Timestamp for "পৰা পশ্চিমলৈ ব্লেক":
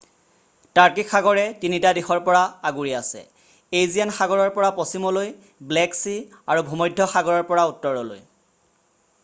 4.55-5.97